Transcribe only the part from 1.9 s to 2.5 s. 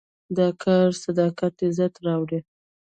راوړي.